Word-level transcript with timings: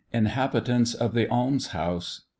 INHABITANTS 0.11 0.95
OF 0.95 1.13
THE 1.13 1.27
ALMS 1.27 1.67
HOUSE. 1.67 2.21